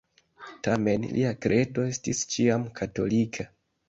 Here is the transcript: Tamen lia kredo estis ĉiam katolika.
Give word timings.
Tamen 0.67 1.03
lia 1.17 1.33
kredo 1.45 1.85
estis 1.89 2.21
ĉiam 2.37 2.65
katolika. 2.81 3.47